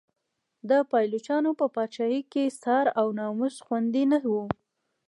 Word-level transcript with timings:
د 0.69 0.71
پایلوچانو 0.91 1.51
په 1.59 1.65
پاچاهۍ 1.75 2.21
کې 2.31 2.43
سر 2.61 2.85
او 2.99 3.07
ناموس 3.19 3.55
خوندي 3.65 4.03
نه 4.11 4.19
و. 4.31 4.33